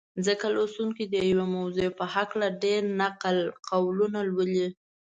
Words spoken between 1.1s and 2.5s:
یوې موضوع په هکله